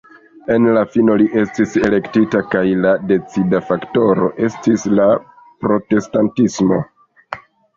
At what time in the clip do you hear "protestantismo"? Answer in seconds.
5.67-6.85